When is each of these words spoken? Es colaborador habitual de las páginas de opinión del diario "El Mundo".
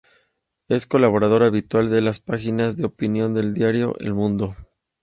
Es 0.67 0.87
colaborador 0.87 1.43
habitual 1.43 1.91
de 1.91 2.01
las 2.01 2.19
páginas 2.21 2.75
de 2.75 2.85
opinión 2.85 3.35
del 3.35 3.53
diario 3.53 3.93
"El 3.99 4.15
Mundo". 4.15 4.55